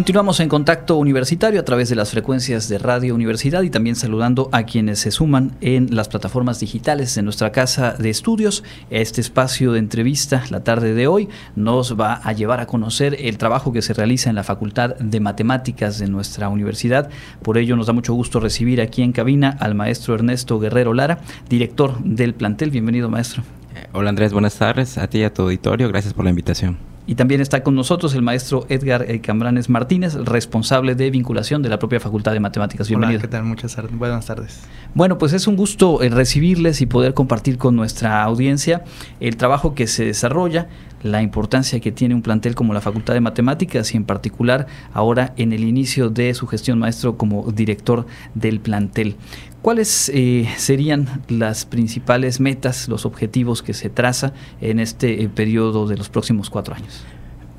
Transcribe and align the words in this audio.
Continuamos 0.00 0.40
en 0.40 0.48
contacto 0.48 0.96
universitario 0.96 1.60
a 1.60 1.64
través 1.66 1.90
de 1.90 1.94
las 1.94 2.10
frecuencias 2.10 2.70
de 2.70 2.78
Radio 2.78 3.14
Universidad 3.14 3.60
y 3.64 3.68
también 3.68 3.96
saludando 3.96 4.48
a 4.50 4.62
quienes 4.62 4.98
se 4.98 5.10
suman 5.10 5.58
en 5.60 5.94
las 5.94 6.08
plataformas 6.08 6.58
digitales 6.58 7.14
de 7.14 7.20
nuestra 7.20 7.52
casa 7.52 7.92
de 7.98 8.08
estudios. 8.08 8.64
Este 8.88 9.20
espacio 9.20 9.72
de 9.72 9.78
entrevista 9.78 10.42
la 10.48 10.64
tarde 10.64 10.94
de 10.94 11.06
hoy 11.06 11.28
nos 11.54 12.00
va 12.00 12.14
a 12.14 12.32
llevar 12.32 12.60
a 12.60 12.66
conocer 12.66 13.14
el 13.20 13.36
trabajo 13.36 13.74
que 13.74 13.82
se 13.82 13.92
realiza 13.92 14.30
en 14.30 14.36
la 14.36 14.42
Facultad 14.42 14.96
de 14.96 15.20
Matemáticas 15.20 15.98
de 15.98 16.08
nuestra 16.08 16.48
universidad. 16.48 17.10
Por 17.42 17.58
ello 17.58 17.76
nos 17.76 17.86
da 17.86 17.92
mucho 17.92 18.14
gusto 18.14 18.40
recibir 18.40 18.80
aquí 18.80 19.02
en 19.02 19.12
cabina 19.12 19.54
al 19.60 19.74
maestro 19.74 20.14
Ernesto 20.14 20.58
Guerrero 20.58 20.94
Lara, 20.94 21.20
director 21.50 22.02
del 22.02 22.32
plantel. 22.32 22.70
Bienvenido 22.70 23.10
maestro. 23.10 23.42
Eh, 23.76 23.86
hola 23.92 24.08
Andrés, 24.08 24.32
buenas 24.32 24.54
tardes 24.54 24.96
a 24.96 25.08
ti 25.08 25.18
y 25.18 25.24
a 25.24 25.34
tu 25.34 25.42
auditorio. 25.42 25.88
Gracias 25.88 26.14
por 26.14 26.24
la 26.24 26.30
invitación. 26.30 26.89
Y 27.10 27.16
también 27.16 27.40
está 27.40 27.64
con 27.64 27.74
nosotros 27.74 28.14
el 28.14 28.22
maestro 28.22 28.66
Edgar 28.68 29.04
eh, 29.08 29.20
Cambranes 29.20 29.68
Martínez, 29.68 30.14
responsable 30.14 30.94
de 30.94 31.10
vinculación 31.10 31.60
de 31.60 31.68
la 31.68 31.76
propia 31.76 31.98
Facultad 31.98 32.30
de 32.34 32.38
Matemáticas. 32.38 32.86
Bienvenido. 32.86 33.18
Hola, 33.18 33.22
¿qué 33.22 33.32
tal? 33.32 33.42
Muchas 33.42 33.76
buenas 33.90 34.26
tardes. 34.26 34.60
Bueno, 34.94 35.18
pues 35.18 35.32
es 35.32 35.48
un 35.48 35.56
gusto 35.56 36.04
eh, 36.04 36.08
recibirles 36.08 36.80
y 36.82 36.86
poder 36.86 37.12
compartir 37.12 37.58
con 37.58 37.74
nuestra 37.74 38.22
audiencia 38.22 38.84
el 39.18 39.36
trabajo 39.36 39.74
que 39.74 39.88
se 39.88 40.04
desarrolla, 40.04 40.68
la 41.02 41.20
importancia 41.20 41.80
que 41.80 41.90
tiene 41.90 42.14
un 42.14 42.22
plantel 42.22 42.54
como 42.54 42.74
la 42.74 42.80
Facultad 42.80 43.14
de 43.14 43.20
Matemáticas 43.20 43.92
y 43.92 43.96
en 43.96 44.04
particular 44.04 44.68
ahora 44.92 45.34
en 45.36 45.52
el 45.52 45.64
inicio 45.64 46.10
de 46.10 46.32
su 46.34 46.46
gestión 46.46 46.78
maestro 46.78 47.16
como 47.16 47.50
director 47.50 48.06
del 48.36 48.60
plantel. 48.60 49.16
¿Cuáles 49.62 50.10
eh, 50.14 50.48
serían 50.56 51.06
las 51.28 51.66
principales 51.66 52.40
metas, 52.40 52.88
los 52.88 53.04
objetivos 53.04 53.62
que 53.62 53.74
se 53.74 53.90
traza 53.90 54.32
en 54.62 54.80
este 54.80 55.22
eh, 55.22 55.28
periodo 55.28 55.86
de 55.86 55.98
los 55.98 56.08
próximos 56.08 56.48
cuatro 56.48 56.74
años? 56.74 57.04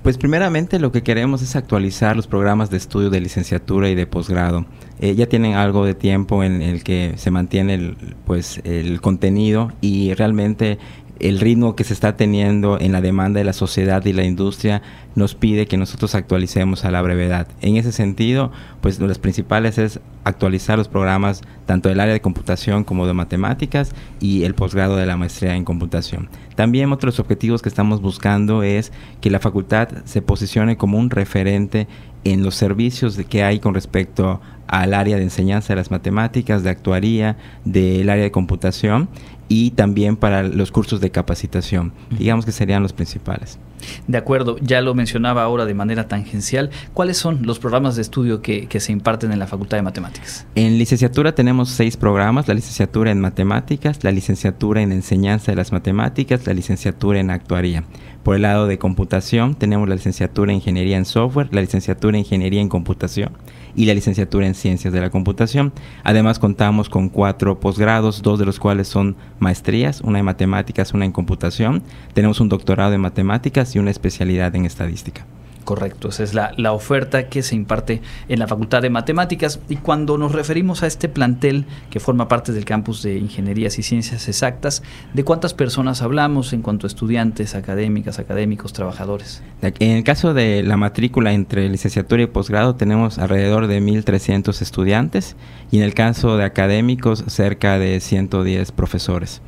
Pues 0.01 0.17
primeramente 0.17 0.79
lo 0.79 0.91
que 0.91 1.03
queremos 1.03 1.43
es 1.43 1.55
actualizar 1.55 2.15
los 2.15 2.25
programas 2.25 2.71
de 2.71 2.77
estudio 2.77 3.11
de 3.11 3.21
licenciatura 3.21 3.87
y 3.87 3.93
de 3.93 4.07
posgrado. 4.07 4.65
Eh, 4.99 5.13
ya 5.13 5.27
tienen 5.27 5.53
algo 5.53 5.85
de 5.85 5.93
tiempo 5.93 6.43
en 6.43 6.63
el 6.63 6.83
que 6.83 7.13
se 7.17 7.29
mantiene 7.29 7.75
el, 7.75 7.95
pues, 8.25 8.61
el 8.63 8.99
contenido 8.99 9.71
y 9.79 10.15
realmente 10.15 10.79
el 11.21 11.39
ritmo 11.39 11.75
que 11.75 11.83
se 11.83 11.93
está 11.93 12.17
teniendo 12.17 12.79
en 12.79 12.91
la 12.91 13.01
demanda 13.01 13.37
de 13.37 13.43
la 13.43 13.53
sociedad 13.53 14.03
y 14.05 14.13
la 14.13 14.23
industria 14.23 14.81
nos 15.13 15.35
pide 15.35 15.67
que 15.67 15.77
nosotros 15.77 16.15
actualicemos 16.15 16.83
a 16.83 16.91
la 16.91 17.01
brevedad. 17.01 17.47
En 17.61 17.77
ese 17.77 17.91
sentido, 17.91 18.51
pues 18.81 18.99
las 18.99 19.19
principales 19.19 19.77
es 19.77 19.99
actualizar 20.23 20.77
los 20.77 20.87
programas 20.87 21.41
tanto 21.67 21.89
del 21.89 21.99
área 21.99 22.13
de 22.13 22.21
computación 22.21 22.83
como 22.83 23.05
de 23.05 23.13
matemáticas 23.13 23.93
y 24.19 24.43
el 24.43 24.55
posgrado 24.55 24.95
de 24.95 25.05
la 25.05 25.17
maestría 25.17 25.55
en 25.55 25.63
computación. 25.63 26.29
También 26.55 26.91
otros 26.91 27.19
objetivos 27.19 27.61
que 27.61 27.69
estamos 27.69 28.01
buscando 28.01 28.63
es 28.63 28.91
que 29.21 29.29
la 29.29 29.39
facultad 29.39 29.89
se 30.05 30.23
posicione 30.23 30.77
como 30.77 30.97
un 30.97 31.11
referente 31.11 31.87
en 32.23 32.43
los 32.43 32.55
servicios 32.55 33.17
que 33.29 33.43
hay 33.43 33.59
con 33.59 33.73
respecto 33.73 34.41
al 34.67 34.93
área 34.93 35.17
de 35.17 35.23
enseñanza 35.23 35.73
de 35.73 35.77
las 35.77 35.91
matemáticas, 35.91 36.63
de 36.63 36.69
actuaría, 36.69 37.37
del 37.65 38.09
área 38.09 38.23
de 38.23 38.31
computación 38.31 39.09
y 39.51 39.71
también 39.71 40.15
para 40.15 40.43
los 40.43 40.71
cursos 40.71 41.01
de 41.01 41.11
capacitación. 41.11 41.91
Digamos 42.09 42.45
que 42.45 42.53
serían 42.53 42.83
los 42.83 42.93
principales. 42.93 43.59
De 44.07 44.17
acuerdo, 44.17 44.55
ya 44.61 44.79
lo 44.79 44.93
mencionaba 44.93 45.43
ahora 45.43 45.65
de 45.65 45.73
manera 45.73 46.07
tangencial. 46.07 46.69
¿Cuáles 46.93 47.17
son 47.17 47.45
los 47.45 47.59
programas 47.59 47.97
de 47.97 48.01
estudio 48.01 48.41
que, 48.41 48.67
que, 48.67 48.79
se 48.79 48.93
imparten 48.93 49.33
en 49.33 49.39
la 49.39 49.47
Facultad 49.47 49.75
de 49.75 49.83
Matemáticas? 49.83 50.47
En 50.55 50.77
licenciatura 50.77 51.35
tenemos 51.35 51.67
seis 51.67 51.97
programas, 51.97 52.47
la 52.47 52.53
licenciatura 52.53 53.11
en 53.11 53.19
matemáticas, 53.19 54.01
la 54.05 54.11
licenciatura 54.11 54.83
en 54.83 54.93
enseñanza 54.93 55.51
de 55.51 55.57
las 55.57 55.73
matemáticas, 55.73 56.47
la 56.47 56.53
licenciatura 56.53 57.19
en 57.19 57.29
actuaría. 57.29 57.83
Por 58.23 58.37
el 58.37 58.43
lado 58.43 58.67
de 58.67 58.77
computación 58.77 59.55
tenemos 59.55 59.89
la 59.89 59.95
licenciatura 59.95 60.53
en 60.53 60.59
ingeniería 60.59 60.95
en 60.95 61.03
software, 61.03 61.49
la 61.51 61.59
licenciatura 61.59 62.15
en 62.15 62.23
ingeniería 62.23 62.61
en 62.61 62.69
computación 62.69 63.33
y 63.75 63.85
la 63.85 63.93
licenciatura 63.93 64.47
en 64.47 64.55
Ciencias 64.55 64.93
de 64.93 65.01
la 65.01 65.09
Computación. 65.09 65.73
Además 66.03 66.39
contamos 66.39 66.89
con 66.89 67.09
cuatro 67.09 67.59
posgrados, 67.59 68.21
dos 68.21 68.39
de 68.39 68.45
los 68.45 68.59
cuales 68.59 68.87
son 68.87 69.15
maestrías, 69.39 70.01
una 70.01 70.19
en 70.19 70.25
matemáticas, 70.25 70.93
una 70.93 71.05
en 71.05 71.11
computación. 71.11 71.83
Tenemos 72.13 72.39
un 72.39 72.49
doctorado 72.49 72.93
en 72.93 73.01
matemáticas 73.01 73.75
y 73.75 73.79
una 73.79 73.91
especialidad 73.91 74.55
en 74.55 74.65
estadística. 74.65 75.25
Correcto, 75.63 76.09
esa 76.09 76.23
es 76.23 76.33
la, 76.33 76.53
la, 76.57 76.73
oferta 76.73 77.29
que 77.29 77.43
se 77.43 77.55
imparte 77.55 78.01
en 78.27 78.39
la 78.39 78.47
Facultad 78.47 78.81
de 78.81 78.89
Matemáticas. 78.89 79.59
Y 79.69 79.75
cuando 79.77 80.17
nos 80.17 80.31
referimos 80.31 80.81
a 80.81 80.87
este 80.87 81.07
plantel 81.07 81.65
que 81.91 81.99
forma 81.99 82.27
parte 82.27 82.51
del 82.51 82.65
campus 82.65 83.03
de 83.03 83.17
Ingenierías 83.17 83.77
y 83.77 83.83
Ciencias 83.83 84.27
Exactas, 84.27 84.81
¿de 85.13 85.23
cuántas 85.23 85.53
personas 85.53 86.01
hablamos 86.01 86.53
en 86.53 86.63
cuanto 86.63 86.87
a 86.87 86.89
estudiantes, 86.89 87.53
académicas, 87.53 88.17
académicos, 88.17 88.73
trabajadores? 88.73 89.43
En 89.61 89.91
el 89.91 90.03
caso 90.03 90.33
de 90.33 90.63
la 90.63 90.77
matrícula 90.77 91.31
entre 91.33 91.69
licenciatura 91.69 92.23
y 92.23 92.27
posgrado 92.27 92.75
tenemos 92.75 93.19
alrededor 93.19 93.67
de 93.67 93.81
1.300 93.81 94.61
estudiantes 94.61 95.35
y 95.69 95.77
en 95.77 95.83
el 95.83 95.93
caso 95.93 96.37
de 96.37 96.43
académicos 96.43 97.23
cerca 97.27 97.77
de 97.77 97.99
110 97.99 98.71
profesores 98.71 99.41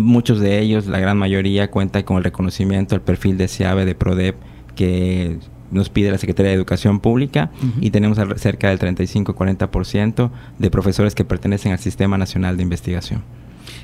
muchos 0.00 0.40
de 0.40 0.60
ellos, 0.60 0.86
la 0.86 0.98
gran 1.00 1.18
mayoría, 1.18 1.70
cuentan 1.70 2.02
con 2.02 2.18
el 2.18 2.24
reconocimiento 2.24 2.94
al 2.94 3.02
perfil 3.02 3.36
deseable 3.36 3.84
de 3.84 3.94
PRODEP 3.94 4.36
que 4.74 5.38
nos 5.70 5.90
pide 5.90 6.10
la 6.10 6.18
Secretaría 6.18 6.50
de 6.50 6.56
Educación 6.56 7.00
Pública 7.00 7.50
y 7.80 7.90
tenemos 7.90 8.18
cerca 8.36 8.68
del 8.68 8.78
35-40% 8.78 10.30
de 10.58 10.70
profesores 10.70 11.14
que 11.14 11.24
pertenecen 11.24 11.72
al 11.72 11.78
Sistema 11.78 12.16
Nacional 12.16 12.56
de 12.56 12.62
Investigación. 12.62 13.22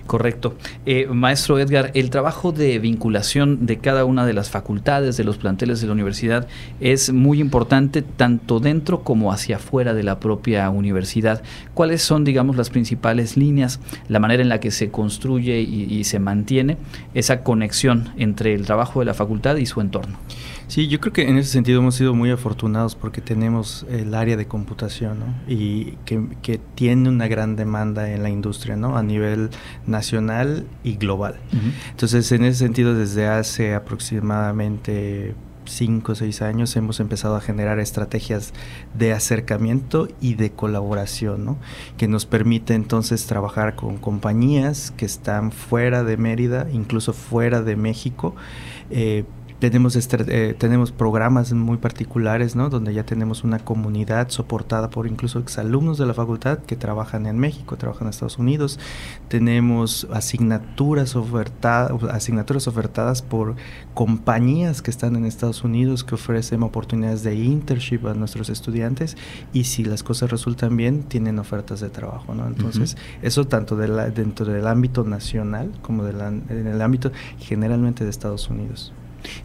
Correcto. 0.07 0.57
Eh, 0.87 1.07
maestro 1.07 1.59
Edgar, 1.59 1.93
el 1.95 2.11
trabajo 2.11 2.53
de 2.53 2.79
vinculación 2.79 3.67
de 3.67 3.79
cada 3.79 4.05
una 4.05 4.27
de 4.27 4.33
las 4.33 4.51
facultades, 4.51 5.17
de 5.17 5.25
los 5.25 5.39
planteles 5.39 5.81
de 5.81 5.87
la 5.87 5.93
universidad, 5.93 6.49
es 6.81 7.13
muy 7.13 7.41
importante 7.41 8.03
tanto 8.03 8.61
dentro 8.61 9.03
como 9.03 9.33
hacia 9.33 9.57
afuera 9.57 9.95
de 9.95 10.03
la 10.03 10.19
propia 10.19 10.69
universidad. 10.71 11.43
¿Cuáles 11.75 12.03
son, 12.03 12.25
digamos, 12.25 12.57
las 12.57 12.71
principales 12.71 13.37
líneas, 13.37 13.81
la 14.09 14.19
manera 14.19 14.43
en 14.43 14.49
la 14.49 14.61
que 14.61 14.71
se 14.71 14.91
construye 14.91 15.61
y 15.61 16.05
se 16.05 16.19
mantiene 16.19 16.77
esa 17.15 17.43
conexión 17.43 18.11
entre 18.17 18.55
el 18.55 18.67
trabajo 18.67 19.01
de 19.01 19.07
la 19.07 19.15
facultad 19.15 19.57
y 19.57 19.67
su 19.67 19.81
entorno? 19.81 20.19
Sí, 20.71 20.87
yo 20.87 21.01
creo 21.01 21.13
que 21.13 21.29
en 21.29 21.37
ese 21.37 21.51
sentido 21.51 21.81
hemos 21.81 21.97
sido 21.97 22.15
muy 22.15 22.31
afortunados 22.31 22.95
porque 22.95 23.21
tenemos 23.21 23.85
el 23.91 24.15
área 24.15 24.37
de 24.37 24.47
computación 24.47 25.19
y 25.49 25.97
que, 26.05 26.61
tiene 26.77 27.09
una 27.09 27.27
gran 27.27 27.57
demanda 27.57 28.09
en 28.13 28.23
la 28.23 28.31
industria 28.31 28.77
¿no? 28.77 28.97
a 28.97 29.03
nivel 29.03 29.51
nacional 29.89 30.69
y 30.85 30.95
global. 30.95 31.41
Entonces, 31.91 32.31
en 32.31 32.45
ese 32.45 32.61
sentido, 32.61 32.95
desde 32.95 33.27
hace 33.27 33.75
aproximadamente 33.75 35.35
cinco 35.65 36.13
o 36.13 36.15
seis 36.15 36.41
años 36.41 36.77
hemos 36.77 37.01
empezado 37.01 37.35
a 37.35 37.41
generar 37.41 37.81
estrategias 37.81 38.53
de 38.95 39.13
acercamiento 39.13 40.07
y 40.21 40.35
de 40.35 40.53
colaboración, 40.53 41.45
¿no? 41.45 41.59
que 41.97 42.07
nos 42.07 42.27
permite 42.27 42.75
entonces 42.75 43.27
trabajar 43.27 43.75
con 43.75 43.97
compañías 43.97 44.93
que 44.97 45.05
están 45.05 45.51
fuera 45.51 46.05
de 46.05 46.17
Mérida, 46.17 46.69
incluso 46.73 47.13
fuera 47.13 47.61
de 47.61 47.75
México, 47.75 48.37
eh, 48.91 49.25
tenemos, 49.61 49.95
eh, 49.97 50.57
tenemos 50.59 50.91
programas 50.91 51.53
muy 51.53 51.77
particulares, 51.77 52.57
¿no? 52.57 52.71
Donde 52.71 52.95
ya 52.95 53.05
tenemos 53.05 53.45
una 53.45 53.59
comunidad 53.59 54.31
soportada 54.31 54.89
por 54.89 55.07
incluso 55.07 55.39
exalumnos 55.39 55.99
de 55.99 56.07
la 56.07 56.15
facultad 56.15 56.61
que 56.61 56.77
trabajan 56.77 57.27
en 57.27 57.39
México, 57.39 57.77
trabajan 57.77 58.07
en 58.07 58.11
Estados 58.11 58.39
Unidos. 58.39 58.79
Tenemos 59.29 60.09
asignaturas, 60.13 61.15
ofertadas 61.15 61.93
asignaturas 62.11 62.67
ofertadas 62.69 63.21
por 63.21 63.55
compañías 63.93 64.81
que 64.81 64.91
están 64.91 65.15
en 65.17 65.27
Estados 65.27 65.63
Unidos 65.63 66.05
que 66.05 66.15
ofrecen 66.15 66.63
oportunidades 66.63 67.23
de 67.23 67.35
internship 67.35 68.07
a 68.07 68.15
nuestros 68.15 68.49
estudiantes 68.49 69.17
y 69.53 69.65
si 69.65 69.85
las 69.85 70.03
cosas 70.03 70.31
resultan 70.31 70.77
bien, 70.77 71.03
tienen 71.03 71.39
ofertas 71.39 71.81
de 71.81 71.91
trabajo, 71.91 72.35
¿no? 72.35 72.47
Entonces, 72.47 72.97
eso 73.21 73.47
tanto 73.47 73.77
de 73.77 73.89
la, 73.89 74.09
dentro 74.09 74.47
del 74.47 74.67
ámbito 74.67 75.05
nacional 75.05 75.71
como 75.83 76.05
de 76.05 76.11
en 76.21 76.67
el 76.67 76.83
ámbito 76.83 77.13
generalmente 77.39 78.05
de 78.05 78.11
Estados 78.11 78.49
Unidos. 78.49 78.93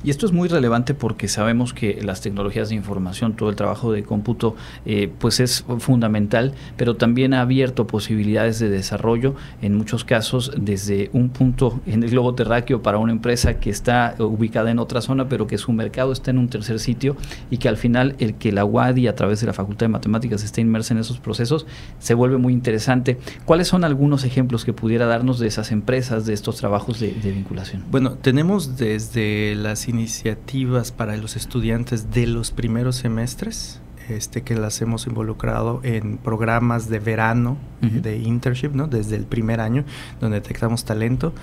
Y 0.04 0.10
esto 0.10 0.26
es 0.26 0.32
muy 0.32 0.48
relevante 0.48 0.94
porque 0.94 1.28
sabemos 1.28 1.74
que 1.74 2.02
las 2.02 2.22
tecnologías 2.22 2.70
de 2.70 2.76
información, 2.76 3.36
todo 3.36 3.50
el 3.50 3.56
trabajo 3.56 3.92
de 3.92 4.04
cómputo, 4.04 4.56
eh, 4.86 5.12
pues 5.20 5.40
es 5.40 5.66
fundamental, 5.80 6.54
pero 6.78 6.96
también 6.96 7.34
ha 7.34 7.42
abierto 7.42 7.88
posibilidades 7.88 8.60
de 8.60 8.70
desarrollo, 8.70 9.36
en 9.62 9.76
muchos 9.76 10.04
casos 10.04 10.52
desde 10.58 11.10
un 11.14 11.30
punto 11.30 11.80
en 11.86 12.04
el 12.04 12.12
globo 12.12 12.36
terráqueo 12.36 12.82
para 12.82 12.98
una 12.98 13.12
empresa 13.12 13.60
que 13.60 13.70
está 13.70 14.16
ubicada 14.20 14.72
en 14.72 14.80
otra 14.80 15.02
zona, 15.02 15.28
pero 15.30 15.48
que 15.48 15.58
su 15.58 15.72
mercado 15.72 16.12
está 16.12 16.32
en 16.32 16.38
un 16.38 16.50
tercer 16.50 16.80
sitio 16.80 17.16
y 17.50 17.58
que 17.58 17.70
al 17.70 17.78
final 17.78 18.16
el 18.20 18.36
que 18.36 18.52
la 18.52 18.66
UADI 18.66 19.08
a 19.08 19.16
través 19.16 19.42
de 19.42 19.48
la 19.48 19.54
Facultad 19.54 19.86
de 19.86 19.90
Matemáticas 19.90 20.44
esté 20.44 20.62
inmersa 20.62 20.94
en 20.94 21.00
esos 21.00 21.20
procesos 21.20 21.66
se 22.00 22.14
vuelve 22.14 22.38
muy 22.38 22.54
interesante. 22.54 23.18
¿Cuáles 23.46 23.68
son 23.68 23.84
algunos 23.84 24.24
ejemplos 24.24 24.66
que 24.66 24.74
pudiera 24.74 25.06
darnos 25.06 25.40
de 25.40 25.48
esas 25.48 25.72
empresas, 25.72 26.26
de 26.26 26.34
estos 26.34 26.58
trabajos 26.58 27.00
de, 27.00 27.14
de 27.14 27.32
vinculación? 27.32 27.84
Bueno, 27.92 28.12
tenemos 28.12 28.78
desde 28.78 29.56
las 29.66 29.88
iniciativas 29.88 30.92
para 30.92 31.18
los 31.18 31.36
estudiantes 31.36 32.12
de 32.12 32.28
los 32.28 32.52
primeros 32.52 32.98
semestres 32.98 33.82
este, 34.10 34.44
que 34.44 34.56
las 34.56 34.80
hemos 34.84 35.08
involucrado 35.08 35.80
en 35.82 36.18
programas 36.18 36.88
de 36.88 37.00
verano, 37.00 37.58
de 37.82 38.18
internship, 38.18 38.70
¿no? 38.70 38.88
desde 38.88 39.16
el 39.16 39.26
primer 39.26 39.60
año, 39.60 39.84
donde 40.22 40.40
detectamos 40.40 40.86
talento. 40.86 41.34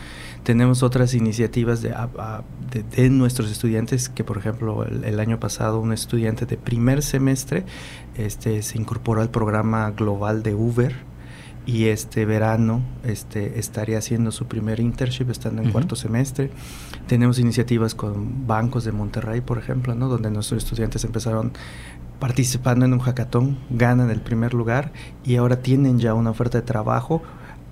Tenemos 0.44 0.84
otras 0.84 1.14
iniciativas 1.14 1.82
de, 1.82 1.92
de, 2.96 3.10
nuestros 3.10 3.50
estudiantes, 3.50 4.08
que 4.08 4.22
por 4.22 4.38
ejemplo 4.38 4.84
el, 4.84 5.18
año 5.18 5.40
pasado 5.40 5.80
un 5.80 5.92
estudiante 5.92 6.46
de 6.46 6.56
primer 6.56 7.02
semestre 7.02 7.64
este, 8.16 8.62
se 8.62 8.78
incorporó 8.78 9.22
al 9.22 9.30
programa 9.30 9.90
global 9.90 10.44
de 10.44 10.54
Uber, 10.54 10.94
y 11.64 11.86
este 11.86 12.24
verano 12.24 12.82
este, 13.04 13.58
estaría 13.58 13.98
haciendo 13.98 14.32
su 14.32 14.46
primer 14.46 14.80
internship 14.80 15.30
estando 15.30 15.62
en 15.62 15.70
cuarto 15.70 15.96
semestre. 15.96 16.50
Tenemos 17.06 17.38
iniciativas 17.38 17.94
con 17.94 18.46
bancos 18.46 18.84
de 18.84 18.92
Monterrey, 18.92 19.40
por 19.40 19.58
ejemplo, 19.58 19.94
¿no? 19.94 20.08
donde 20.08 20.30
nuestros 20.30 20.64
estudiantes 20.64 21.04
empezaron 21.04 21.52
participando 22.18 22.84
en 22.84 22.92
un 22.92 23.00
hackathon, 23.00 23.58
ganan 23.70 24.10
el 24.10 24.20
primer 24.20 24.54
lugar 24.54 24.92
y 25.24 25.36
ahora 25.36 25.56
tienen 25.56 25.98
ya 25.98 26.14
una 26.14 26.30
oferta 26.30 26.58
de 26.58 26.66
trabajo 26.66 27.22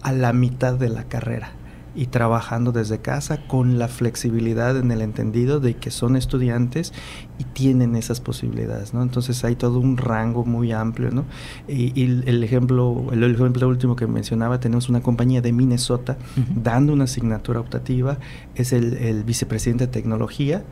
a 0.03 0.13
la 0.13 0.33
mitad 0.33 0.75
de 0.75 0.89
la 0.89 1.05
carrera 1.05 1.53
y 1.95 2.07
trabajando 2.07 2.73
desde 2.73 2.99
casa 2.99 3.47
con 3.47 3.79
la 3.79 3.89
flexibilidad 3.89 4.77
en 4.77 4.91
el 4.91 5.03
entendido 5.03 5.61
de 5.61 5.75
que 5.75 5.91
son 5.91 6.17
estudiantes 6.17 6.93
y 7.39 7.45
tienen 7.45 7.97
esas 7.97 8.21
posibilidades, 8.21 8.95
¿no? 8.95 9.03
Entonces 9.03 9.45
hay 9.45 9.57
todo 9.57 9.79
un 9.79 9.97
rango 9.97 10.45
muy 10.45 10.73
amplio, 10.73 11.11
¿no? 11.11 11.25
Y, 11.69 12.03
el 12.03 12.45
ejemplo, 12.45 13.07
el 13.13 13.23
ejemplo 13.25 13.69
último 13.69 13.97
que 13.97 14.07
mencionaba, 14.07 14.61
tenemos 14.61 14.89
una 14.89 15.01
compañía 15.01 15.41
de 15.41 15.53
Minnesota 15.53 16.17
dando 16.55 16.93
una 16.93 17.05
asignatura 17.05 17.61
optativa, 17.61 18.19
es 18.55 18.73
el, 18.73 18.95
el 18.95 19.25
vicepresidente 19.25 19.87
de 19.87 19.93
tecnología, 19.93 20.65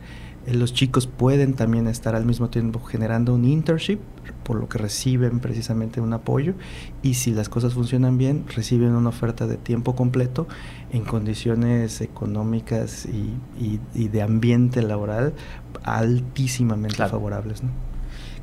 los 0.53 0.73
chicos 0.73 1.07
pueden 1.07 1.53
también 1.53 1.87
estar 1.87 2.15
al 2.15 2.25
mismo 2.25 2.49
tiempo 2.49 2.79
generando 2.79 3.33
un 3.33 3.45
internship, 3.45 3.99
por 4.43 4.59
lo 4.59 4.67
que 4.67 4.77
reciben 4.77 5.39
precisamente 5.39 6.01
un 6.01 6.13
apoyo, 6.13 6.53
y 7.01 7.15
si 7.15 7.31
las 7.31 7.49
cosas 7.49 7.73
funcionan 7.73 8.17
bien, 8.17 8.45
reciben 8.55 8.91
una 8.95 9.09
oferta 9.09 9.47
de 9.47 9.57
tiempo 9.57 9.95
completo 9.95 10.47
en 10.91 11.03
condiciones 11.03 12.01
económicas 12.01 13.05
y, 13.05 13.79
de 14.07 14.21
ambiente 14.21 14.81
laboral 14.81 15.33
altísimamente 15.83 16.97
favorables. 17.07 17.63
¿no? 17.63 17.88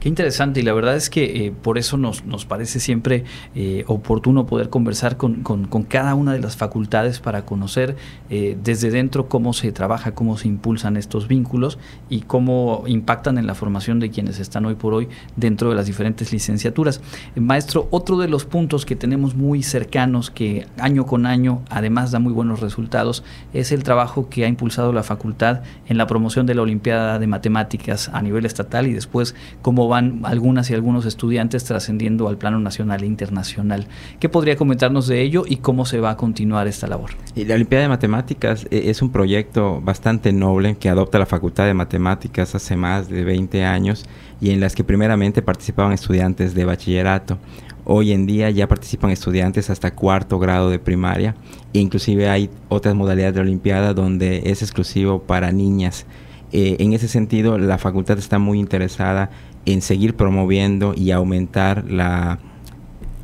Interesante 0.06 0.60
y 0.60 0.62
la 0.62 0.72
verdad 0.72 0.94
es 0.94 1.10
que 1.10 1.46
eh, 1.46 1.52
por 1.62 1.78
eso 1.78 1.96
nos, 1.96 2.24
nos 2.24 2.46
parece 2.46 2.78
siempre 2.78 3.24
eh, 3.56 3.82
oportuno 3.88 4.46
poder 4.46 4.70
conversar 4.70 5.16
con, 5.16 5.42
con, 5.42 5.66
cada 5.82 6.14
una 6.14 6.32
de 6.32 6.38
las 6.38 6.56
facultades 6.56 7.18
para 7.18 7.44
conocer 7.44 7.96
eh, 8.30 8.56
desde 8.62 8.92
dentro 8.92 9.28
cómo 9.28 9.52
se 9.52 9.72
trabaja, 9.72 10.14
cómo 10.14 10.38
se 10.38 10.46
impulsan 10.46 10.96
estos 10.96 11.26
vínculos 11.26 11.80
y 12.08 12.20
cómo 12.20 12.84
impactan 12.86 13.36
en 13.36 13.48
la 13.48 13.56
formación 13.56 13.98
de 13.98 14.10
quienes 14.10 14.38
están 14.38 14.64
hoy 14.66 14.76
por 14.76 14.94
hoy 14.94 15.08
dentro 15.34 15.70
de 15.70 15.74
las 15.74 15.86
diferentes 15.86 16.32
licenciaturas. 16.32 17.00
maestro, 17.34 17.88
otro 17.90 18.16
de 18.16 18.28
los 18.28 18.44
puntos 18.44 18.86
que 18.86 18.94
tenemos 18.94 19.34
muy 19.34 19.64
cercanos 19.64 20.30
que 20.30 20.68
año 20.78 21.04
con 21.04 21.26
año 21.26 21.62
además 21.68 22.12
da 22.12 22.20
muy 22.20 22.32
buenos 22.32 22.60
resultados 22.60 23.24
es 23.52 23.72
el 23.72 23.82
trabajo 23.82 24.28
que 24.28 24.44
ha 24.44 24.48
impulsado 24.48 24.92
la 24.92 25.02
facultad 25.02 25.62
en 25.88 25.98
la 25.98 26.06
promoción 26.06 26.46
de 26.46 26.54
la 26.54 26.62
Olimpiada 26.62 27.18
de 27.18 27.26
Matemáticas 27.26 28.08
a 28.12 28.22
nivel 28.22 28.46
estatal 28.46 28.86
y 28.86 28.92
después 28.92 29.34
cómo 29.62 29.88
van 29.96 30.20
algunas 30.24 30.70
y 30.70 30.74
algunos 30.74 31.06
estudiantes 31.06 31.64
trascendiendo 31.64 32.28
al 32.28 32.36
plano 32.36 32.60
nacional 32.60 33.02
e 33.02 33.06
internacional. 33.06 33.86
¿Qué 34.20 34.28
podría 34.28 34.56
comentarnos 34.56 35.06
de 35.06 35.22
ello 35.22 35.44
y 35.46 35.56
cómo 35.56 35.86
se 35.86 36.00
va 36.00 36.10
a 36.10 36.16
continuar 36.16 36.66
esta 36.66 36.86
labor? 36.86 37.10
la 37.34 37.54
Olimpiada 37.54 37.84
de 37.84 37.88
Matemáticas 37.88 38.66
eh, 38.70 38.90
es 38.90 39.00
un 39.00 39.10
proyecto 39.10 39.80
bastante 39.80 40.32
noble 40.32 40.76
que 40.76 40.90
adopta 40.90 41.18
la 41.18 41.24
Facultad 41.26 41.64
de 41.64 41.72
Matemáticas 41.72 42.54
hace 42.54 42.76
más 42.76 43.08
de 43.08 43.24
20 43.24 43.64
años 43.64 44.04
y 44.38 44.50
en 44.50 44.60
las 44.60 44.74
que 44.74 44.84
primeramente 44.84 45.40
participaban 45.40 45.92
estudiantes 45.92 46.54
de 46.54 46.64
bachillerato. 46.66 47.38
Hoy 47.86 48.12
en 48.12 48.26
día 48.26 48.50
ya 48.50 48.68
participan 48.68 49.12
estudiantes 49.12 49.70
hasta 49.70 49.94
cuarto 49.94 50.38
grado 50.38 50.68
de 50.68 50.78
primaria 50.78 51.36
e 51.72 51.78
inclusive 51.78 52.28
hay 52.28 52.50
otras 52.68 52.94
modalidades 52.94 53.36
de 53.36 53.40
Olimpiada 53.40 53.94
donde 53.94 54.42
es 54.44 54.60
exclusivo 54.60 55.22
para 55.22 55.52
niñas. 55.52 56.04
Eh, 56.52 56.76
en 56.78 56.92
ese 56.92 57.08
sentido, 57.08 57.58
la 57.58 57.78
facultad 57.78 58.18
está 58.18 58.38
muy 58.38 58.58
interesada 58.58 59.30
en 59.66 59.82
seguir 59.82 60.16
promoviendo 60.16 60.94
y 60.96 61.10
aumentar 61.10 61.84
la 61.90 62.38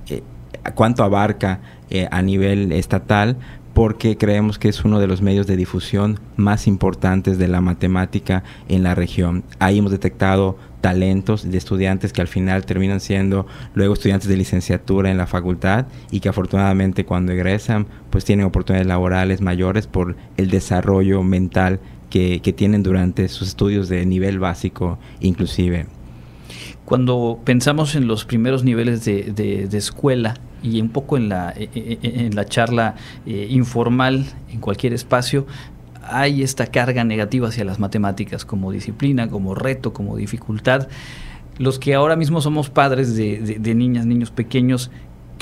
eh, 0.09 0.23
cuánto 0.75 1.05
abarca 1.05 1.61
eh, 1.89 2.09
a 2.11 2.21
nivel 2.21 2.73
estatal 2.73 3.39
porque 3.75 4.19
creemos 4.19 4.59
que 4.59 4.69
es 4.69 4.85
uno 4.85 5.01
de 5.01 5.07
los 5.07 5.23
medios 5.23 5.47
de 5.47 5.57
difusión 5.57 6.21
más 6.37 6.67
importantes 6.67 7.39
de 7.39 7.49
la 7.49 7.61
matemática 7.61 8.43
en 8.69 8.83
la 8.83 8.95
región. 8.95 9.45
Ahí 9.59 9.79
hemos 9.79 9.93
detectado 9.93 10.59
talentos 10.81 11.51
de 11.51 11.57
estudiantes 11.57 12.13
que 12.13 12.21
al 12.21 12.29
final 12.29 12.67
terminan 12.67 13.01
siendo 13.01 13.47
luego 13.75 13.95
estudiantes 13.95 14.29
de 14.29 14.37
licenciatura 14.37 15.11
en 15.11 15.17
la 15.17 15.27
facultad 15.27 15.87
y 16.11 16.21
que 16.21 16.29
afortunadamente 16.29 17.05
cuando 17.05 17.33
egresan 17.33 17.87
pues 18.11 18.25
tienen 18.25 18.47
oportunidades 18.47 18.89
laborales 18.89 19.41
mayores 19.41 19.87
por 19.87 20.17
el 20.37 20.51
desarrollo 20.51 21.23
mental 21.23 21.81
que, 22.11 22.41
que 22.43 22.53
tienen 22.53 22.83
durante 22.83 23.29
sus 23.29 23.49
estudios 23.49 23.89
de 23.89 24.05
nivel 24.05 24.39
básico 24.39 24.99
inclusive. 25.21 25.87
Cuando 26.85 27.41
pensamos 27.45 27.95
en 27.95 28.07
los 28.07 28.25
primeros 28.25 28.65
niveles 28.65 29.05
de, 29.05 29.69
escuela 29.73 30.35
y 30.63 30.81
un 30.81 30.89
poco 30.89 31.17
en 31.17 31.29
la, 31.29 31.53
e, 31.57 31.69
e, 31.75 31.99
e, 32.03 32.27
en 32.27 32.35
la 32.35 32.45
charla 32.45 32.95
eh, 33.27 33.47
informal 33.51 34.27
en 34.51 34.61
cualquier 34.61 34.93
espacio, 34.93 35.47
hay 36.03 36.43
esta 36.43 36.67
carga 36.67 37.05
negativa 37.05 37.49
hacia 37.49 37.65
las 37.65 37.79
matemáticas 37.79 38.45
como 38.45 38.73
disciplina, 38.73 39.29
como 39.29 39.55
reto, 39.55 39.93
como 39.93 40.17
dificultad. 40.17 40.89
Los 41.59 41.79
que 41.79 41.95
ahora 41.95 42.17
mismo 42.17 42.41
somos 42.41 42.71
padres 42.71 43.15
de 43.15 43.75
niñas, 43.75 44.07
niños 44.07 44.31
pequeños, 44.31 44.91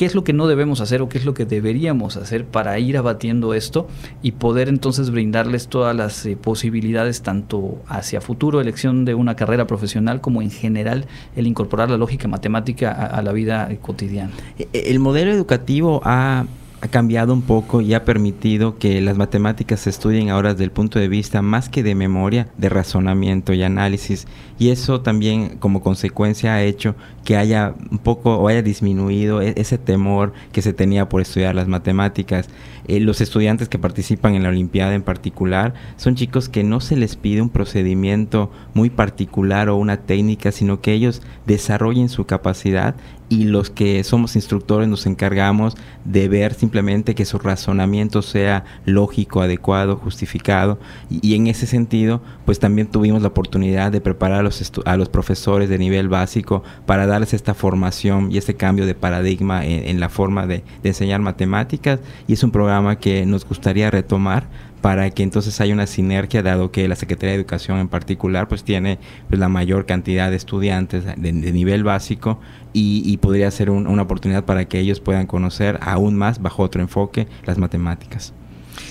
qué 0.00 0.06
es 0.06 0.14
lo 0.14 0.24
que 0.24 0.32
no 0.32 0.46
debemos 0.46 0.80
hacer 0.80 1.02
o 1.02 1.10
qué 1.10 1.18
es 1.18 1.26
lo 1.26 1.34
que 1.34 1.44
deberíamos 1.44 2.16
hacer 2.16 2.46
para 2.46 2.78
ir 2.78 2.96
abatiendo 2.96 3.52
esto 3.52 3.86
y 4.22 4.32
poder 4.32 4.70
entonces 4.70 5.10
brindarles 5.10 5.68
todas 5.68 5.94
las 5.94 6.24
eh, 6.24 6.38
posibilidades 6.40 7.20
tanto 7.20 7.82
hacia 7.86 8.22
futuro 8.22 8.62
elección 8.62 9.04
de 9.04 9.14
una 9.14 9.36
carrera 9.36 9.66
profesional 9.66 10.22
como 10.22 10.40
en 10.40 10.50
general 10.50 11.04
el 11.36 11.46
incorporar 11.46 11.90
la 11.90 11.98
lógica 11.98 12.28
matemática 12.28 12.92
a, 12.92 13.20
la 13.20 13.32
vida 13.32 13.68
cotidiana. 13.82 14.30
E, 14.58 14.68
e, 14.72 14.90
el 14.90 15.00
modelo 15.00 15.32
educativo 15.32 16.00
ha 16.02 16.46
ha 16.82 16.88
cambiado 16.88 17.34
un 17.34 17.42
poco 17.42 17.80
y 17.80 17.92
ha 17.92 18.04
permitido 18.04 18.78
que 18.78 19.00
las 19.00 19.16
matemáticas 19.16 19.80
se 19.80 19.90
estudien 19.90 20.30
ahora 20.30 20.52
desde 20.52 20.64
el 20.64 20.70
punto 20.70 20.98
de 20.98 21.08
vista 21.08 21.42
más 21.42 21.68
que 21.68 21.82
de 21.82 21.94
memoria, 21.94 22.48
de 22.56 22.70
razonamiento 22.70 23.52
y 23.52 23.62
análisis. 23.62 24.26
Y 24.58 24.70
eso 24.70 25.02
también 25.02 25.58
como 25.58 25.82
consecuencia 25.82 26.54
ha 26.54 26.62
hecho 26.62 26.94
que 27.24 27.36
haya 27.36 27.74
un 27.90 27.98
poco 27.98 28.36
o 28.36 28.48
haya 28.48 28.62
disminuido 28.62 29.42
e-, 29.42 29.54
ese 29.56 29.76
temor 29.76 30.32
que 30.52 30.62
se 30.62 30.72
tenía 30.72 31.08
por 31.08 31.20
estudiar 31.20 31.54
las 31.54 31.68
matemáticas. 31.68 32.48
Eh, 32.88 32.98
los 32.98 33.20
estudiantes 33.20 33.68
que 33.68 33.78
participan 33.78 34.34
en 34.34 34.42
la 34.42 34.48
Olimpiada 34.48 34.94
en 34.94 35.02
particular 35.02 35.74
son 35.96 36.14
chicos 36.14 36.48
que 36.48 36.64
no 36.64 36.80
se 36.80 36.96
les 36.96 37.16
pide 37.16 37.42
un 37.42 37.50
procedimiento 37.50 38.50
muy 38.72 38.88
particular 38.88 39.68
o 39.68 39.76
una 39.76 39.98
técnica, 39.98 40.50
sino 40.50 40.80
que 40.80 40.92
ellos 40.92 41.20
desarrollen 41.46 42.08
su 42.08 42.24
capacidad 42.24 42.94
y 43.30 43.44
los 43.44 43.70
que 43.70 44.02
somos 44.02 44.34
instructores 44.34 44.88
nos 44.88 45.06
encargamos 45.06 45.76
de 46.04 46.28
ver 46.28 46.52
simplemente 46.52 47.14
que 47.14 47.24
su 47.24 47.38
razonamiento 47.38 48.22
sea 48.22 48.64
lógico, 48.84 49.40
adecuado, 49.40 49.96
justificado. 49.96 50.78
Y, 51.08 51.34
en 51.36 51.46
ese 51.46 51.66
sentido 51.66 52.20
pues 52.44 52.58
también 52.58 52.88
tuvimos 52.88 53.22
la 53.22 53.28
oportunidad 53.28 53.92
de 53.92 54.00
preparar 54.00 54.40
a 54.40 54.42
los, 54.42 54.72
a 54.84 54.96
los 54.96 55.08
profesores 55.08 55.68
de 55.68 55.78
nivel 55.78 56.08
básico 56.08 56.64
para 56.86 57.06
darles 57.06 57.32
esta 57.32 57.54
formación 57.54 58.32
y 58.32 58.38
este 58.38 58.54
cambio 58.54 58.84
de 58.84 58.96
paradigma 58.96 59.64
en, 59.64 60.00
la 60.00 60.08
forma 60.08 60.48
de, 60.48 60.64
de 60.82 60.88
enseñar 60.88 61.20
matemáticas. 61.20 62.00
Y 62.26 62.32
es 62.32 62.42
un 62.42 62.50
programa 62.50 62.98
que 62.98 63.24
nos 63.26 63.46
gustaría 63.46 63.92
retomar 63.92 64.48
para 64.80 65.10
que 65.10 65.22
entonces 65.22 65.60
haya 65.60 65.74
una 65.74 65.86
sinergia, 65.86 66.42
dado 66.42 66.70
que 66.70 66.88
la 66.88 66.96
Secretaría 66.96 67.30
de 67.30 67.40
Educación 67.40 67.78
en 67.78 67.88
particular 67.88 68.48
pues 68.48 68.64
tiene 68.64 68.98
pues, 69.28 69.38
la 69.38 69.48
mayor 69.48 69.86
cantidad 69.86 70.30
de 70.30 70.36
estudiantes 70.36 71.04
de, 71.04 71.32
nivel 71.32 71.84
básico 71.84 72.40
y, 72.72 73.16
podría 73.18 73.50
ser 73.50 73.70
una 73.70 74.02
oportunidad 74.02 74.44
para 74.44 74.66
que 74.66 74.78
ellos 74.78 75.00
puedan 75.00 75.26
conocer 75.26 75.78
aún 75.82 76.16
más 76.16 76.40
bajo 76.40 76.62
otro 76.62 76.80
enfoque 76.80 77.26
las 77.44 77.58
matemáticas. 77.58 78.32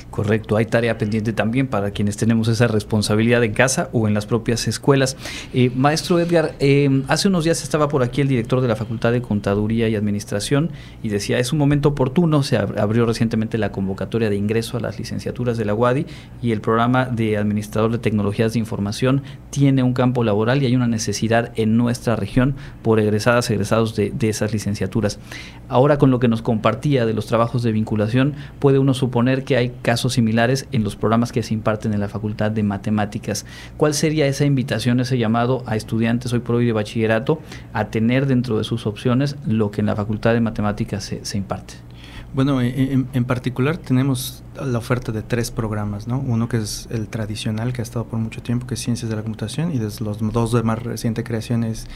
Correcto, 0.10 0.58
hay 0.58 0.66
tarea 0.66 0.98
pendiente 0.98 1.34
también 1.34 1.68
para 1.68 1.92
quienes 1.92 2.18
tenemos 2.18 2.48
esa 2.48 2.68
responsabilidad 2.68 3.44
en 3.44 3.54
casa 3.54 3.90
o 3.94 4.08
en 4.08 4.14
las 4.14 4.26
propias 4.26 4.68
escuelas. 4.68 5.16
Eh, 5.54 5.72
maestro 5.76 6.20
Edgar, 6.20 6.56
eh, 6.60 7.04
hace 7.08 7.28
unos 7.28 7.44
días 7.44 7.64
estaba 7.64 7.88
por 7.90 8.04
aquí 8.04 8.22
el 8.22 8.28
director 8.28 8.62
de 8.62 8.68
la 8.68 8.76
Facultad 8.76 9.12
de 9.12 9.22
Contaduría 9.22 9.88
y 9.88 9.96
Administración 9.96 10.72
y 11.04 11.10
decía, 11.10 11.40
es 11.40 11.54
un 11.54 11.60
momento 11.60 11.90
oportuno, 11.90 12.44
se 12.44 12.58
abrió 12.58 13.06
recientemente 13.06 13.58
la 13.58 13.72
convocatoria 13.72 14.30
de 14.30 14.36
ingreso 14.36 14.78
a 14.78 14.80
las 14.80 14.98
licenciaturas 14.98 15.58
de 15.58 15.66
la 15.66 15.74
UADI 15.74 16.06
y 16.42 16.52
el 16.52 16.62
programa 16.62 17.06
de 17.06 17.38
Administrador 17.38 17.92
de 17.92 18.00
Tecnologías 18.00 18.54
de 18.54 18.60
Información 18.60 19.22
tiene 19.52 19.84
un 19.84 19.94
campo 19.94 20.24
laboral 20.24 20.62
y 20.64 20.66
hay 20.66 20.76
una 20.76 20.88
necesidad 20.88 21.52
en 21.56 21.78
nuestra 21.78 22.16
región 22.16 22.56
por 22.82 23.00
egresadas, 23.00 23.50
egresados 23.50 23.96
de 23.96 24.14
esas 24.22 24.54
licenciaturas. 24.54 25.20
Ahora 25.68 25.98
con 25.98 26.10
lo 26.10 26.20
que 26.20 26.28
nos 26.28 26.42
compartía 26.42 27.06
de 27.06 27.14
los 27.14 27.28
trabajos 27.28 27.64
de 27.64 27.72
vinculación, 27.72 28.34
puede 28.60 28.80
uno 28.80 28.94
suponer 28.94 29.44
que 29.44 29.56
hay 29.56 29.69
casos 29.82 30.14
similares 30.14 30.68
en 30.72 30.84
los 30.84 30.96
programas 30.96 31.32
que 31.32 31.44
se 31.44 31.54
imparten 31.54 31.94
en 31.94 32.00
la 32.00 32.10
Facultad 32.10 32.52
de 32.52 32.64
Matemáticas. 32.64 33.46
¿Cuál 33.78 33.94
sería 33.94 34.28
esa 34.28 34.46
invitación, 34.46 35.00
ese 35.00 35.18
llamado 35.18 35.64
a 35.66 35.76
estudiantes 35.76 36.34
hoy 36.34 36.40
por 36.40 36.56
hoy 36.56 36.66
de 36.66 36.74
bachillerato 36.74 37.42
a 37.74 37.90
tener 37.90 38.26
dentro 38.26 38.58
de 38.58 38.64
sus 38.64 38.86
opciones 38.86 39.36
lo 39.48 39.72
que 39.72 39.82
en 39.82 39.88
la 39.88 39.96
Facultad 39.96 40.34
de 40.34 40.42
Matemáticas 40.42 41.04
se, 41.04 41.26
se 41.26 41.38
imparte? 41.38 41.89
Bueno, 42.32 42.62
en, 42.62 43.26
particular 43.26 43.78
tenemos 43.78 44.44
la 44.56 44.78
oferta 44.78 45.12
de 45.12 45.24
tres 45.24 45.50
programas, 45.50 46.08
¿no? 46.08 46.20
Uno 46.20 46.48
que 46.48 46.58
es 46.58 46.88
el 46.92 47.08
tradicional, 47.08 47.74
que 47.74 47.82
ha 47.82 47.84
estado 47.84 48.06
por 48.06 48.20
mucho 48.20 48.44
tiempo, 48.44 48.68
que 48.68 48.76
es 48.76 48.82
Ciencias 48.82 49.10
de 49.10 49.16
la 49.16 49.24
Computación, 49.24 49.72
y 49.74 49.80
los 49.80 50.00
dos 50.00 50.52
de 50.52 50.62
más 50.62 50.78
reciente 50.84 51.24
creación 51.24 51.64
es 51.64 51.88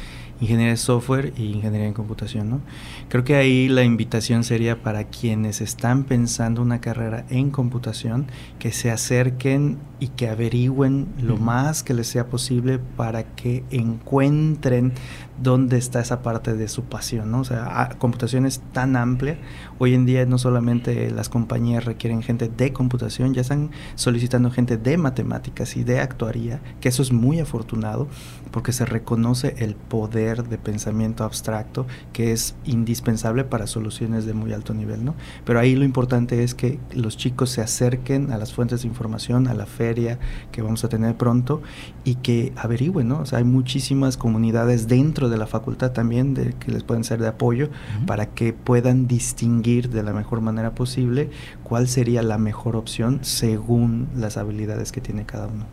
Ingeniería 0.41 0.71
de 0.71 0.77
Software 0.77 1.33
y 1.37 1.51
Ingeniería 1.51 1.87
en 1.87 1.93
Computación, 1.93 2.49
¿no? 2.49 2.61
Creo 3.09 3.23
que 3.23 3.35
ahí 3.35 3.69
la 3.69 3.83
invitación 3.83 4.43
sería 4.43 4.81
para 4.81 5.03
quienes 5.05 5.61
están 5.61 6.03
pensando 6.03 6.61
una 6.63 6.81
carrera 6.81 7.25
en 7.29 7.51
computación, 7.51 8.25
que 8.57 8.71
se 8.71 8.89
acerquen 8.89 9.77
y 9.99 10.07
que 10.09 10.27
averigüen 10.27 11.07
lo 11.21 11.37
más 11.37 11.83
que 11.83 11.93
les 11.93 12.07
sea 12.07 12.27
posible 12.27 12.79
para 12.79 13.23
que 13.35 13.63
encuentren 13.69 14.93
dónde 15.41 15.77
está 15.77 16.01
esa 16.01 16.21
parte 16.21 16.53
de 16.55 16.67
su 16.67 16.83
pasión, 16.83 17.31
¿no? 17.31 17.39
O 17.39 17.43
sea, 17.43 17.95
computación 17.99 18.45
es 18.45 18.59
tan 18.73 18.95
amplia. 18.95 19.37
Hoy 19.79 19.93
en 19.93 20.05
día 20.05 20.22
no 20.25 20.37
solamente 20.37 21.11
las 21.11 21.29
compañías 21.29 21.85
requieren 21.85 22.21
gente 22.21 22.49
de 22.49 22.73
computación, 22.73 23.33
ya 23.33 23.41
están 23.41 23.71
solicitando 23.95 24.51
gente 24.51 24.77
de 24.77 24.97
matemáticas 24.97 25.75
y 25.77 25.83
de 25.83 25.99
actuaría, 25.99 26.61
que 26.81 26.89
eso 26.89 27.01
es 27.01 27.11
muy 27.11 27.39
afortunado 27.39 28.07
porque 28.51 28.71
se 28.71 28.85
reconoce 28.85 29.55
el 29.57 29.75
poder 29.75 30.47
de 30.47 30.57
pensamiento 30.57 31.23
abstracto 31.23 31.87
que 32.11 32.31
es 32.31 32.55
indispensable 32.65 33.43
para 33.43 33.67
soluciones 33.67 34.25
de 34.25 34.33
muy 34.33 34.53
alto 34.53 34.73
nivel, 34.73 35.03
¿no? 35.03 35.15
Pero 35.45 35.59
ahí 35.59 35.75
lo 35.75 35.83
importante 35.83 36.43
es 36.43 36.53
que 36.53 36.79
los 36.93 37.17
chicos 37.17 37.49
se 37.49 37.61
acerquen 37.61 38.31
a 38.31 38.37
las 38.37 38.53
fuentes 38.53 38.83
de 38.83 38.87
información, 38.87 39.47
a 39.47 39.53
la 39.53 39.65
feria 39.65 40.19
que 40.51 40.61
vamos 40.61 40.83
a 40.83 40.89
tener 40.89 41.15
pronto 41.17 41.61
y 42.03 42.15
que 42.15 42.53
averigüen, 42.55 43.07
¿no? 43.07 43.19
O 43.19 43.25
sea, 43.25 43.39
hay 43.39 43.43
muchísimas 43.43 44.17
comunidades 44.17 44.87
dentro 44.87 45.29
de 45.29 45.37
la 45.37 45.47
facultad 45.47 45.91
también 45.91 46.33
de, 46.33 46.53
que 46.53 46.71
les 46.71 46.83
pueden 46.83 47.03
ser 47.03 47.19
de 47.19 47.27
apoyo 47.27 47.69
para 48.05 48.27
que 48.27 48.53
puedan 48.53 49.07
distinguir 49.07 49.89
de 49.89 50.03
la 50.03 50.12
mejor 50.13 50.41
manera 50.41 50.72
posible 50.72 51.29
cuál 51.63 51.88
sería 51.88 52.24
la 52.24 52.38
mejor 52.38 52.75
opción 52.75 53.20
según 53.22 54.08
las 54.15 54.38
habilidades 54.38 54.91
que 54.91 55.01
tiene 55.01 55.25
cada 55.25 55.48
uno. 55.48 55.65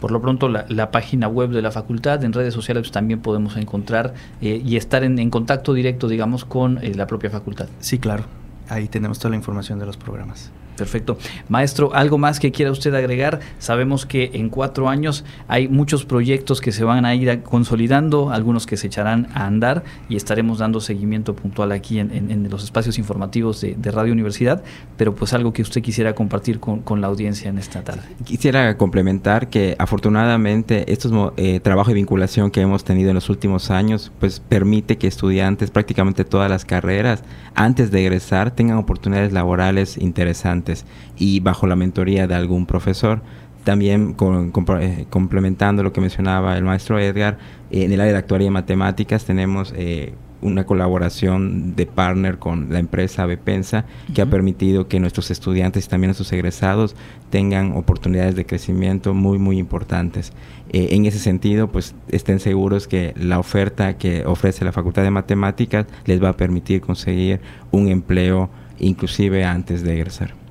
Por 0.00 0.10
lo 0.10 0.20
pronto, 0.20 0.48
la, 0.48 0.90
página 0.90 1.28
web 1.28 1.50
de 1.50 1.62
la 1.62 1.70
facultad, 1.70 2.22
en 2.24 2.32
redes 2.32 2.52
sociales 2.52 2.90
también 2.90 3.20
podemos 3.20 3.56
encontrar 3.56 4.14
eh, 4.40 4.60
y 4.64 4.76
estar 4.76 5.02
en, 5.04 5.30
contacto 5.30 5.72
directo, 5.72 6.08
digamos, 6.08 6.44
con 6.44 6.78
eh, 6.82 6.94
la 6.94 7.06
propia 7.06 7.30
facultad. 7.30 7.68
Sí, 7.80 7.98
claro. 7.98 8.24
Ahí 8.68 8.88
tenemos 8.88 9.18
toda 9.18 9.30
la 9.30 9.36
información 9.36 9.78
de 9.78 9.86
los 9.86 9.96
programas. 9.96 10.50
Perfecto. 10.76 11.18
Maestro, 11.48 11.94
¿algo 11.94 12.18
más 12.18 12.40
que 12.40 12.50
quiera 12.50 12.70
usted 12.70 12.94
agregar? 12.94 13.40
Sabemos 13.58 14.06
que 14.06 14.30
en 14.34 14.48
cuatro 14.48 14.88
años 14.88 15.24
hay 15.48 15.68
muchos 15.68 16.04
proyectos 16.04 16.60
que 16.60 16.72
se 16.72 16.84
van 16.84 17.04
a 17.04 17.14
ir 17.14 17.42
consolidando, 17.42 18.30
algunos 18.30 18.66
que 18.66 18.76
se 18.76 18.86
echarán 18.86 19.28
a 19.34 19.46
andar 19.46 19.84
y 20.08 20.16
estaremos 20.16 20.58
dando 20.58 20.80
seguimiento 20.80 21.36
puntual 21.36 21.72
aquí 21.72 21.98
en, 21.98 22.48
los 22.50 22.64
espacios 22.64 22.98
informativos 22.98 23.60
de, 23.60 23.92
Radio 23.92 24.12
Universidad, 24.12 24.62
pero 24.96 25.14
pues 25.14 25.34
algo 25.34 25.52
que 25.52 25.60
usted 25.60 25.82
quisiera 25.82 26.14
compartir 26.14 26.58
con, 26.60 27.00
la 27.00 27.06
audiencia 27.08 27.50
en 27.50 27.58
esta 27.58 27.82
tarde. 27.82 28.02
Quisiera 28.24 28.76
complementar 28.76 29.48
que 29.48 29.76
afortunadamente 29.78 30.90
estos 30.90 31.12
eh, 31.36 31.60
trabajos 31.60 31.88
de 31.88 31.94
vinculación 31.94 32.50
que 32.50 32.60
hemos 32.60 32.84
tenido 32.84 33.10
en 33.10 33.16
los 33.16 33.28
últimos 33.28 33.70
años, 33.70 34.12
pues 34.18 34.40
permite 34.40 34.96
que 34.96 35.06
estudiantes 35.06 35.70
prácticamente 35.70 36.24
todas 36.24 36.50
las 36.50 36.64
carreras, 36.64 37.22
antes 37.54 37.90
de 37.90 38.00
egresar, 38.00 38.52
tengan 38.52 38.78
oportunidades 38.78 39.32
laborales 39.32 39.98
interesantes 39.98 40.61
y 41.18 41.40
bajo 41.40 41.66
la 41.66 41.76
mentoría 41.76 42.26
de 42.26 42.34
algún 42.34 42.66
profesor. 42.66 43.22
También 43.64 44.16
eh, 44.80 45.06
complementando 45.08 45.82
lo 45.82 45.92
que 45.92 46.00
mencionaba 46.00 46.56
el 46.56 46.64
maestro 46.64 46.98
Edgar, 46.98 47.38
en 47.70 47.92
el 47.92 48.00
área 48.00 48.12
de 48.12 48.18
actuaría 48.18 48.48
y 48.48 48.50
matemáticas 48.50 49.24
tenemos 49.24 49.72
eh, 49.76 50.14
una 50.42 50.66
colaboración 50.66 51.74
de 51.76 51.86
partner 51.86 52.38
con 52.38 52.72
la 52.72 52.80
empresa 52.80 53.24
Bepensa 53.24 53.84
que 54.12 54.20
ha 54.20 54.26
permitido 54.26 54.88
que 54.88 55.00
nuestros 55.00 55.30
estudiantes 55.30 55.86
y 55.86 55.88
también 55.88 56.08
nuestros 56.08 56.32
egresados 56.32 56.96
tengan 57.30 57.76
oportunidades 57.76 58.34
de 58.34 58.44
crecimiento 58.44 59.14
muy 59.14 59.38
muy 59.38 59.58
importantes. 59.58 60.32
Eh, 60.70 60.88
en 60.90 61.06
ese 61.06 61.18
sentido, 61.18 61.70
pues 61.70 61.94
estén 62.08 62.40
seguros 62.40 62.88
que 62.88 63.14
la 63.16 63.38
oferta 63.38 63.96
que 63.96 64.26
ofrece 64.26 64.64
la 64.64 64.72
Facultad 64.72 65.02
de 65.02 65.10
Matemáticas 65.10 65.86
les 66.04 66.22
va 66.22 66.30
a 66.30 66.36
permitir 66.36 66.80
conseguir 66.80 67.40
un 67.70 67.88
empleo 67.88 68.50
inclusive 68.78 69.44
antes 69.44 69.82
de 69.82 69.94
egresar 69.94 70.41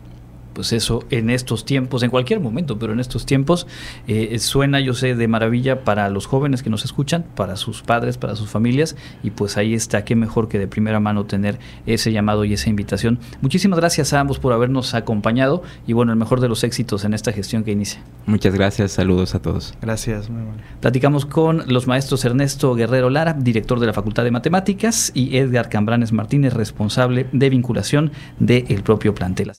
pues 0.53 0.73
eso 0.73 1.03
en 1.09 1.29
estos 1.29 1.65
tiempos, 1.65 2.03
en 2.03 2.09
cualquier 2.09 2.39
momento, 2.39 2.77
pero 2.79 2.93
en 2.93 2.99
estos 2.99 3.25
tiempos 3.25 3.67
eh, 4.07 4.37
suena, 4.39 4.79
yo 4.79 4.93
sé, 4.93 5.15
de 5.15 5.27
maravilla 5.27 5.83
para 5.83 6.09
los 6.09 6.25
jóvenes 6.25 6.63
que 6.63 6.69
nos 6.69 6.85
escuchan, 6.85 7.25
para 7.35 7.55
sus 7.55 7.81
padres, 7.81 8.17
para 8.17 8.35
sus 8.35 8.49
familias, 8.49 8.95
y 9.23 9.31
pues 9.31 9.57
ahí 9.57 9.73
está, 9.73 10.03
qué 10.03 10.15
mejor 10.15 10.47
que 10.47 10.59
de 10.59 10.67
primera 10.67 10.99
mano 10.99 11.25
tener 11.25 11.59
ese 11.85 12.11
llamado 12.11 12.45
y 12.45 12.53
esa 12.53 12.69
invitación. 12.69 13.19
Muchísimas 13.41 13.79
gracias 13.79 14.13
a 14.13 14.19
ambos 14.19 14.39
por 14.39 14.53
habernos 14.53 14.93
acompañado 14.93 15.63
y 15.87 15.93
bueno, 15.93 16.11
el 16.11 16.17
mejor 16.17 16.39
de 16.41 16.49
los 16.49 16.63
éxitos 16.63 17.05
en 17.05 17.13
esta 17.13 17.31
gestión 17.31 17.63
que 17.63 17.71
inicia. 17.71 18.01
Muchas 18.25 18.53
gracias, 18.53 18.91
saludos 18.91 19.35
a 19.35 19.41
todos. 19.41 19.73
Gracias, 19.81 20.29
muy 20.29 20.43
bueno. 20.43 20.61
Platicamos 20.79 21.25
con 21.25 21.63
los 21.67 21.87
maestros 21.87 22.23
Ernesto 22.25 22.73
Guerrero 22.75 23.09
Lara, 23.09 23.33
director 23.33 23.79
de 23.79 23.87
la 23.87 23.93
Facultad 23.93 24.23
de 24.23 24.31
Matemáticas, 24.31 25.11
y 25.13 25.37
Edgar 25.37 25.69
Cambranes 25.69 26.11
Martínez, 26.11 26.53
responsable 26.53 27.27
de 27.31 27.49
vinculación 27.49 28.11
del 28.39 28.83
propio 28.83 29.13
plantel. 29.13 29.51